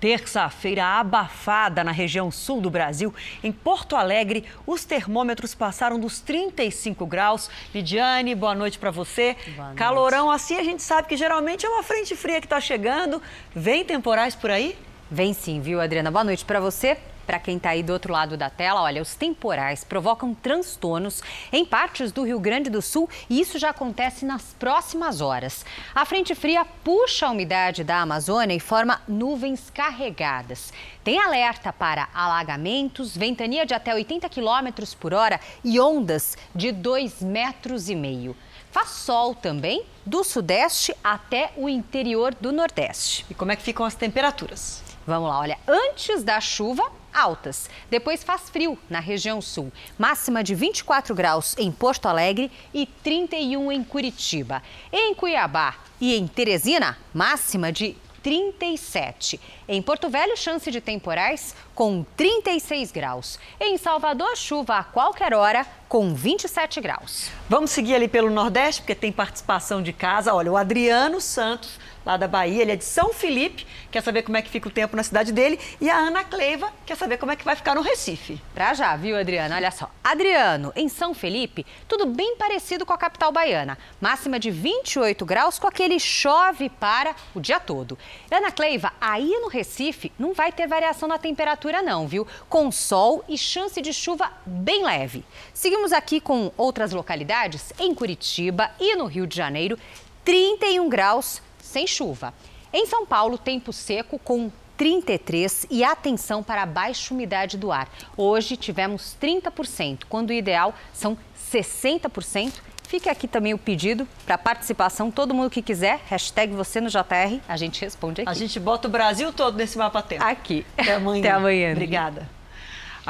[0.00, 3.14] Terça-feira abafada na região sul do Brasil.
[3.44, 7.50] Em Porto Alegre, os termômetros passaram dos 35 graus.
[7.74, 9.36] Lidiane, boa noite para você.
[9.54, 13.22] Boa Calorão assim, a gente sabe que geralmente é uma frente fria que está chegando.
[13.54, 14.76] Vem temporais por aí?
[15.10, 16.10] Vem sim, viu, Adriana?
[16.10, 16.96] Boa noite para você.
[17.30, 21.64] Para quem está aí do outro lado da tela, olha, os temporais provocam transtornos em
[21.64, 25.64] partes do Rio Grande do Sul e isso já acontece nas próximas horas.
[25.94, 30.72] A frente fria puxa a umidade da Amazônia e forma nuvens carregadas.
[31.04, 37.24] Tem alerta para alagamentos, ventania de até 80 km por hora e ondas de 2,5
[37.24, 38.36] metros e meio.
[38.72, 43.24] Faz sol também do sudeste até o interior do nordeste.
[43.30, 44.82] E como é que ficam as temperaturas?
[45.06, 47.68] Vamos lá, olha, antes da chuva, altas.
[47.90, 49.72] Depois faz frio na região sul.
[49.98, 54.62] Máxima de 24 graus em Porto Alegre e 31 em Curitiba.
[54.92, 59.40] Em Cuiabá e em Teresina, máxima de 37.
[59.68, 63.38] Em Porto Velho, chance de temporais com 36 graus.
[63.58, 67.30] Em Salvador, chuva a qualquer hora com 27 graus.
[67.48, 70.34] Vamos seguir ali pelo Nordeste, porque tem participação de casa.
[70.34, 72.62] Olha, o Adriano Santos lá da Bahia.
[72.62, 75.32] Ele é de São Felipe, quer saber como é que fica o tempo na cidade
[75.32, 75.58] dele.
[75.80, 78.40] E a Ana Cleiva quer saber como é que vai ficar no Recife.
[78.54, 79.56] Pra já, viu, Adriana?
[79.56, 79.90] Olha só.
[80.02, 83.78] Adriano, em São Felipe, tudo bem parecido com a capital baiana.
[84.00, 87.98] Máxima de 28 graus com aquele chove para o dia todo.
[88.30, 92.26] Ana Cleiva, aí no Recife não vai ter variação na temperatura não, viu?
[92.48, 95.24] Com sol e chance de chuva bem leve.
[95.52, 97.72] Seguimos aqui com outras localidades.
[97.78, 99.78] Em Curitiba e no Rio de Janeiro,
[100.24, 102.34] 31 graus sem chuva.
[102.72, 107.88] Em São Paulo, tempo seco com 33 e atenção para a baixa umidade do ar.
[108.16, 111.16] Hoje tivemos 30%, quando o ideal são
[111.52, 112.54] 60%.
[112.88, 117.40] Fique aqui também o pedido para participação, todo mundo que quiser, hashtag você no JR,
[117.46, 118.30] a gente responde aqui.
[118.30, 120.24] A gente bota o Brasil todo nesse mapa tempo.
[120.24, 120.66] Aqui.
[120.76, 121.20] Até amanhã.
[121.20, 121.72] Até amanhã.
[121.72, 122.39] Obrigada.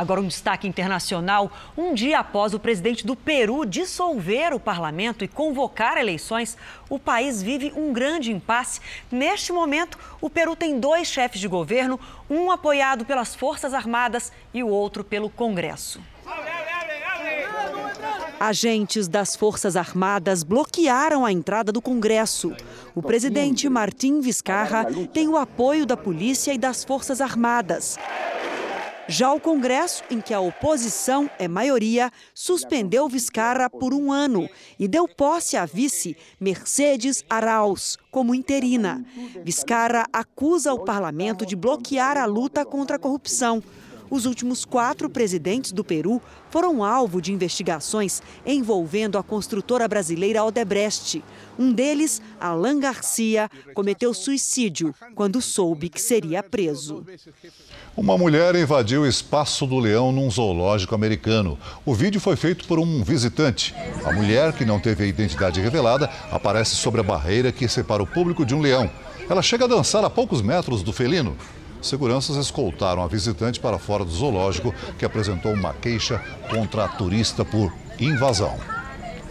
[0.00, 5.28] Agora, um destaque internacional: um dia após o presidente do Peru dissolver o parlamento e
[5.28, 6.56] convocar eleições,
[6.88, 8.80] o país vive um grande impasse.
[9.12, 14.62] Neste momento, o Peru tem dois chefes de governo, um apoiado pelas Forças Armadas e
[14.62, 16.00] o outro pelo Congresso.
[18.40, 22.56] Agentes das Forças Armadas bloquearam a entrada do Congresso.
[22.94, 27.98] O presidente Martim Vizcarra tem o apoio da polícia e das Forças Armadas.
[29.08, 34.48] Já o Congresso, em que a oposição é maioria, suspendeu Viscarra por um ano
[34.78, 39.04] e deu posse à vice Mercedes Arauz como interina.
[39.42, 43.62] Viscarra acusa o parlamento de bloquear a luta contra a corrupção.
[44.10, 51.22] Os últimos quatro presidentes do Peru foram alvo de investigações envolvendo a construtora brasileira Odebrecht.
[51.56, 57.06] Um deles, Alan Garcia, cometeu suicídio quando soube que seria preso.
[57.96, 61.56] Uma mulher invadiu o espaço do leão num zoológico americano.
[61.86, 63.74] O vídeo foi feito por um visitante.
[64.04, 68.06] A mulher, que não teve a identidade revelada, aparece sobre a barreira que separa o
[68.06, 68.90] público de um leão.
[69.28, 71.36] Ela chega a dançar a poucos metros do felino.
[71.82, 77.44] Seguranças escoltaram a visitante para fora do zoológico, que apresentou uma queixa contra a turista
[77.44, 78.58] por invasão.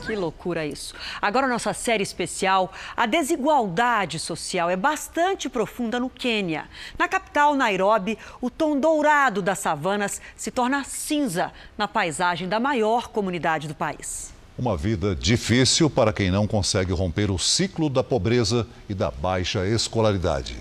[0.05, 0.95] Que loucura isso.
[1.21, 6.65] Agora, nossa série especial, a desigualdade social é bastante profunda no Quênia.
[6.97, 13.09] Na capital, Nairobi, o tom dourado das savanas se torna cinza na paisagem da maior
[13.09, 14.33] comunidade do país.
[14.57, 19.65] Uma vida difícil para quem não consegue romper o ciclo da pobreza e da baixa
[19.67, 20.57] escolaridade.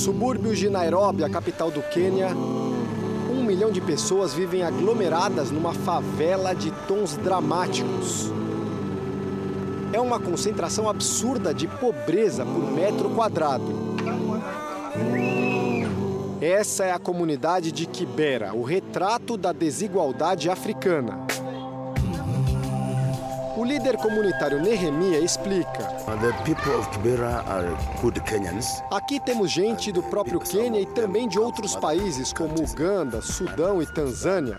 [0.00, 6.54] Subúrbios de Nairobi, a capital do Quênia, um milhão de pessoas vivem aglomeradas numa favela
[6.54, 8.32] de tons dramáticos.
[9.92, 13.90] É uma concentração absurda de pobreza por metro quadrado.
[16.40, 21.26] Essa é a comunidade de Kibera, o retrato da desigualdade africana.
[23.60, 25.86] O líder comunitário Nehemia explica.
[28.90, 33.86] Aqui temos gente do próprio Quênia e também de outros países como Uganda, Sudão e
[33.86, 34.58] Tanzânia.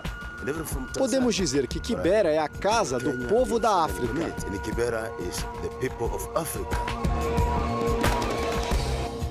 [0.95, 4.13] Podemos dizer que Kibera é a casa do povo da África.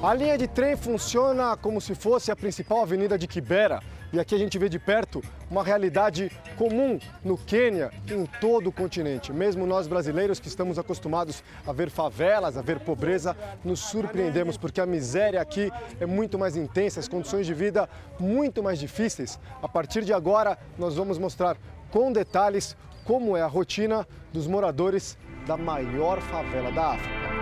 [0.03, 3.81] A linha de trem funciona como se fosse a principal avenida de Kibera.
[4.13, 8.67] E aqui a gente vê de perto uma realidade comum no Quênia e em todo
[8.67, 9.33] o continente.
[9.33, 14.81] Mesmo nós brasileiros que estamos acostumados a ver favelas, a ver pobreza, nos surpreendemos porque
[14.81, 17.89] a miséria aqui é muito mais intensa, as condições de vida
[18.19, 19.39] muito mais difíceis.
[19.63, 21.57] A partir de agora, nós vamos mostrar
[21.93, 27.39] com detalhes como é a rotina dos moradores da maior favela da África.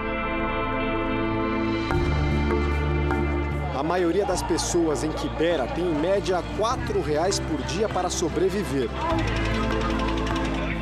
[3.78, 8.88] A maioria das pessoas em Quibera tem em média R$ reais por dia para sobreviver.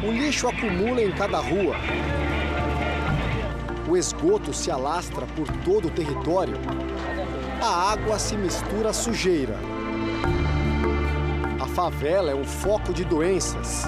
[0.02, 1.76] O lixo acumula em cada rua.
[3.86, 6.54] O esgoto se alastra por todo o território.
[7.60, 9.58] A água se mistura à sujeira.
[11.60, 13.84] A favela é um foco de doenças.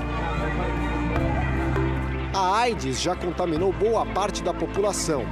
[2.34, 5.24] A AIDS já contaminou boa parte da população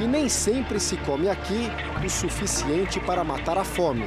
[0.00, 1.68] e nem sempre se come aqui
[2.04, 4.06] o suficiente para matar a fome.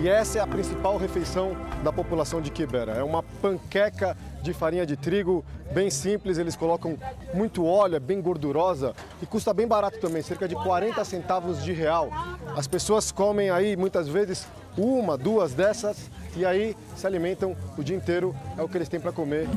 [0.00, 2.92] E essa é a principal refeição da população de Quibera.
[2.92, 6.98] É uma panqueca de farinha de trigo, bem simples, eles colocam
[7.32, 8.92] muito óleo, é bem gordurosa
[9.22, 12.10] e custa bem barato também, cerca de 40 centavos de real.
[12.56, 17.96] As pessoas comem aí muitas vezes uma, duas dessas e aí se alimentam o dia
[17.96, 19.48] inteiro, é o que eles têm para comer.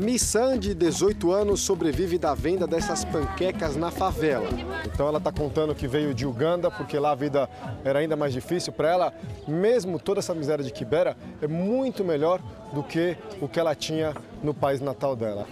[0.00, 4.48] Missan, de 18 anos, sobrevive da venda dessas panquecas na favela.
[4.86, 7.50] Então ela está contando que veio de Uganda, porque lá a vida
[7.84, 9.14] era ainda mais difícil para ela.
[9.46, 12.40] Mesmo toda essa miséria de Kibera, é muito melhor
[12.72, 15.46] do que o que ela tinha no país natal dela.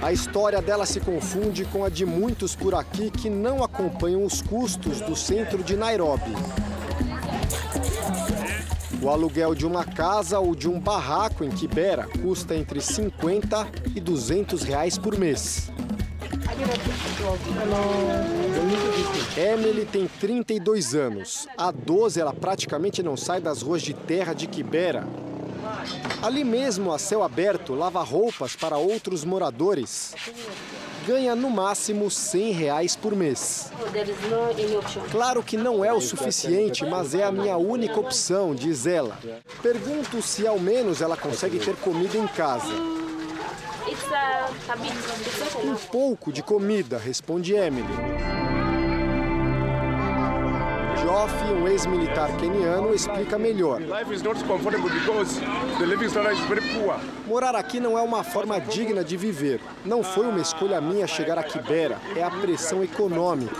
[0.00, 4.40] A história dela se confunde com a de muitos por aqui que não acompanham os
[4.40, 6.32] custos do centro de Nairobi.
[9.02, 14.00] O aluguel de uma casa ou de um barraco em Kibera custa entre 50 e
[14.00, 15.70] 200 reais por mês.
[19.38, 21.48] Emily tem 32 anos.
[21.56, 25.06] Há 12 ela praticamente não sai das ruas de terra de Kibera.
[26.22, 30.14] Ali mesmo, a céu aberto, lava roupas para outros moradores
[31.06, 33.72] ganha no máximo 100 reais por mês.
[35.10, 39.18] Claro que não é o suficiente, mas é a minha única opção, diz ela.
[39.62, 42.72] Pergunto se ao menos ela consegue ter comida em casa.
[45.64, 48.59] Um pouco de comida, responde Emily.
[51.02, 53.80] Joff, um ex-militar keniano, explica melhor.
[57.26, 59.60] Morar aqui não é uma forma digna de viver.
[59.84, 63.56] Não foi uma escolha minha chegar a Kibera, é a pressão econômica.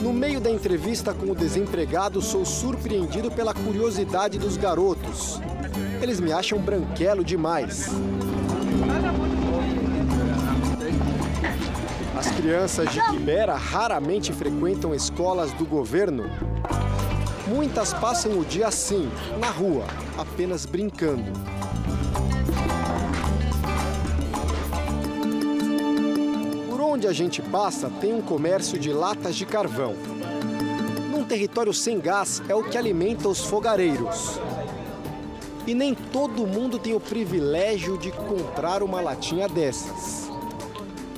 [0.00, 5.40] No meio da entrevista com o desempregado, sou surpreendido pela curiosidade dos garotos.
[6.02, 7.88] Eles me acham branquelo demais.
[12.44, 16.24] Crianças de Quibera raramente frequentam escolas do governo.
[17.46, 19.86] Muitas passam o dia assim, na rua,
[20.18, 21.32] apenas brincando.
[26.68, 29.94] Por onde a gente passa tem um comércio de latas de carvão.
[31.10, 34.38] Num território sem gás é o que alimenta os fogareiros.
[35.66, 40.23] E nem todo mundo tem o privilégio de comprar uma latinha dessas.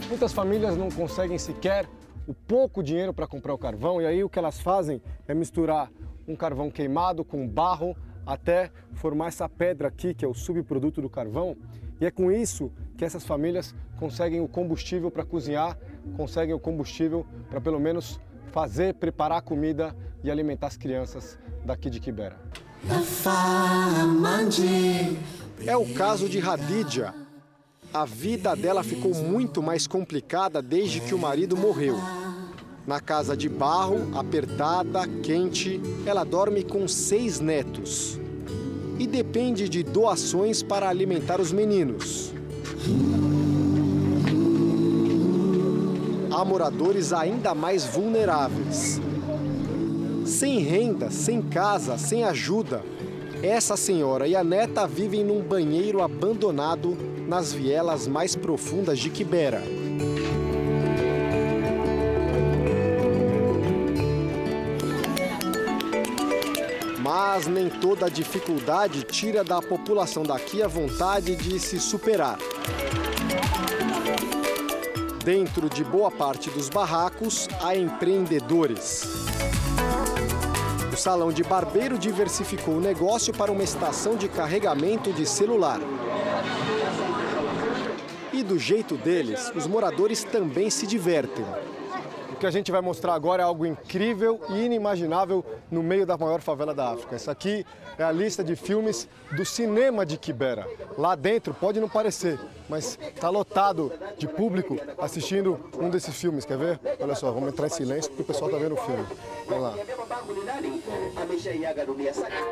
[0.08, 1.88] Muitas famílias não conseguem sequer
[2.28, 5.90] o pouco dinheiro para comprar o carvão e aí o que elas fazem é misturar
[6.28, 11.10] um carvão queimado com barro até formar essa pedra aqui, que é o subproduto do
[11.10, 11.56] carvão.
[12.00, 15.76] E é com isso que essas famílias conseguem o combustível para cozinhar,
[16.16, 18.20] conseguem o combustível para pelo menos
[18.52, 22.36] fazer, preparar a comida e alimentar as crianças daqui de Quibera.
[25.66, 27.12] É o caso de Hadidja,
[27.96, 31.96] a vida dela ficou muito mais complicada desde que o marido morreu.
[32.86, 38.20] Na casa de barro, apertada, quente, ela dorme com seis netos.
[38.98, 42.34] E depende de doações para alimentar os meninos.
[46.30, 49.00] Há moradores ainda mais vulneráveis.
[50.26, 52.84] Sem renda, sem casa, sem ajuda,
[53.42, 59.62] essa senhora e a neta vivem num banheiro abandonado nas vielas mais profundas de Quibera.
[67.00, 72.38] Mas nem toda dificuldade tira da população daqui a vontade de se superar.
[75.24, 79.04] Dentro de boa parte dos barracos há empreendedores.
[80.92, 85.78] O salão de barbeiro diversificou o negócio para uma estação de carregamento de celular.
[88.36, 91.42] E do jeito deles, os moradores também se divertem.
[92.30, 96.18] O que a gente vai mostrar agora é algo incrível e inimaginável no meio da
[96.18, 97.16] maior favela da África.
[97.16, 97.64] Essa aqui
[97.96, 100.68] é a lista de filmes do cinema de Kibera.
[100.98, 106.44] Lá dentro pode não parecer, mas está lotado de público assistindo um desses filmes.
[106.44, 106.80] Quer ver?
[107.00, 109.06] Olha só, vamos entrar em silêncio porque o pessoal está vendo o filme.
[109.48, 109.74] Vamos lá.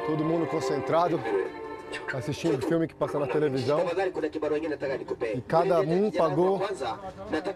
[0.07, 1.21] Todo mundo concentrado
[2.15, 3.81] assistindo filme que passa na televisão.
[5.35, 6.61] E cada um pagou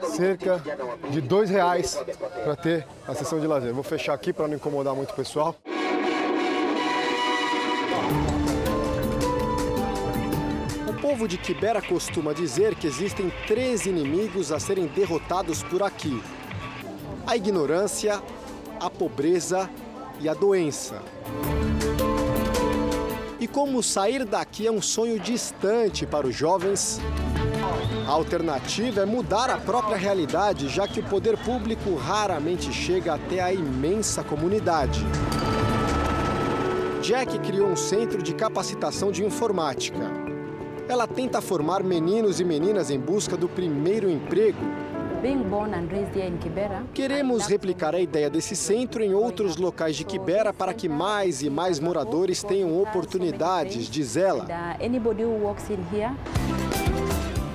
[0.09, 0.62] cerca
[1.11, 1.99] de dois reais
[2.45, 3.72] para ter a sessão de lazer.
[3.72, 5.57] Vou fechar aqui para não incomodar muito o pessoal.
[10.89, 16.22] O povo de Kibera costuma dizer que existem três inimigos a serem derrotados por aqui:
[17.26, 18.22] a ignorância,
[18.80, 19.70] a pobreza
[20.20, 21.01] e a doença.
[23.41, 27.01] E como sair daqui é um sonho distante para os jovens,
[28.09, 33.39] A alternativa é mudar a própria realidade, já que o poder público raramente chega até
[33.39, 35.05] a imensa comunidade.
[37.03, 40.11] Jack criou um centro de capacitação de informática.
[40.89, 44.59] Ela tenta formar meninos e meninas em busca do primeiro emprego.
[46.95, 51.51] Queremos replicar a ideia desse centro em outros locais de Kibera para que mais e
[51.51, 54.47] mais moradores tenham oportunidades, diz ela.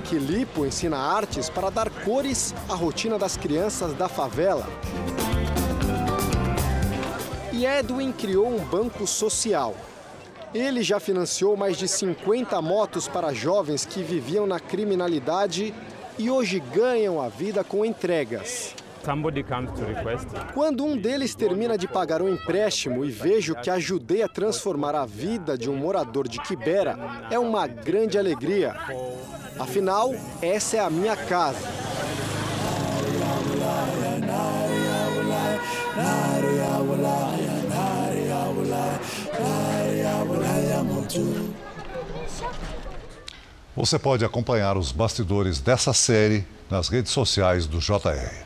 [0.04, 4.68] Kilipo ensina artes para dar cores à rotina das crianças da favela.
[7.50, 9.74] E Edwin criou um banco social.
[10.52, 15.74] Ele já financiou mais de 50 motos para jovens que viviam na criminalidade
[16.18, 18.74] e hoje ganham a vida com entregas.
[20.54, 25.04] Quando um deles termina de pagar um empréstimo e vejo que ajudei a transformar a
[25.04, 28.74] vida de um morador de Quibera, é uma grande alegria.
[29.58, 31.68] Afinal, essa é a minha casa.
[43.76, 48.44] Você pode acompanhar os bastidores dessa série nas redes sociais do JR.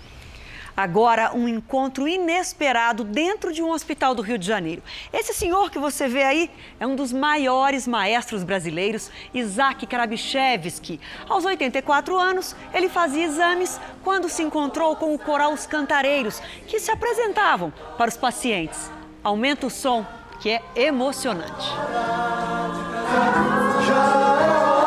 [0.74, 4.82] Agora, um encontro inesperado dentro de um hospital do Rio de Janeiro.
[5.12, 6.50] Esse senhor que você vê aí
[6.80, 10.98] é um dos maiores maestros brasileiros, Isaac Karabichevski.
[11.28, 16.80] Aos 84 anos, ele fazia exames quando se encontrou com o coral Os Cantareiros, que
[16.80, 18.90] se apresentavam para os pacientes.
[19.22, 20.06] Aumenta o som,
[20.40, 21.66] que é emocionante.
[23.86, 24.77] Já é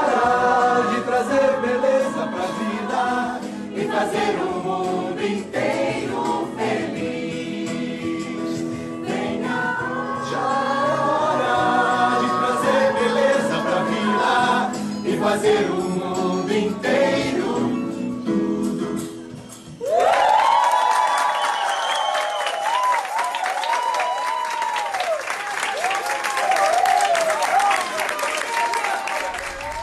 [1.21, 3.39] trazer beleza pra vida
[3.75, 4.60] e fazer o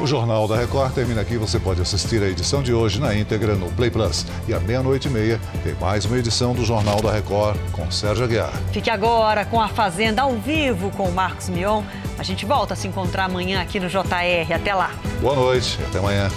[0.01, 1.37] O Jornal da Record termina aqui.
[1.37, 4.25] Você pode assistir a edição de hoje na íntegra no Play Plus.
[4.47, 8.25] E à meia-noite e meia tem mais uma edição do Jornal da Record com Sérgio
[8.25, 8.53] Aguiar.
[8.73, 11.83] Fique agora com a Fazenda ao vivo com o Marcos Mion.
[12.17, 14.55] A gente volta a se encontrar amanhã aqui no JR.
[14.55, 14.93] Até lá.
[15.21, 16.29] Boa noite e até amanhã.